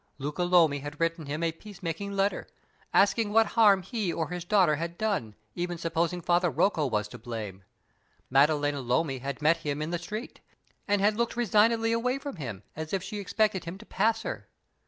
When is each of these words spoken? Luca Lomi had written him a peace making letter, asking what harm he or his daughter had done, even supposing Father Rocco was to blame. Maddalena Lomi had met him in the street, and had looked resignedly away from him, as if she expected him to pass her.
Luca 0.17 0.41
Lomi 0.41 0.79
had 0.79 0.99
written 0.99 1.27
him 1.27 1.43
a 1.43 1.51
peace 1.51 1.83
making 1.83 2.13
letter, 2.15 2.47
asking 2.91 3.31
what 3.31 3.45
harm 3.45 3.83
he 3.83 4.11
or 4.11 4.29
his 4.29 4.43
daughter 4.43 4.77
had 4.77 4.97
done, 4.97 5.35
even 5.53 5.77
supposing 5.77 6.21
Father 6.21 6.49
Rocco 6.49 6.87
was 6.87 7.07
to 7.09 7.19
blame. 7.19 7.63
Maddalena 8.27 8.81
Lomi 8.81 9.19
had 9.19 9.43
met 9.43 9.57
him 9.57 9.79
in 9.79 9.91
the 9.91 9.99
street, 9.99 10.39
and 10.87 11.01
had 11.01 11.17
looked 11.17 11.35
resignedly 11.35 11.91
away 11.91 12.17
from 12.17 12.37
him, 12.37 12.63
as 12.75 12.93
if 12.93 13.03
she 13.03 13.19
expected 13.19 13.65
him 13.65 13.77
to 13.77 13.85
pass 13.85 14.23
her. 14.23 14.47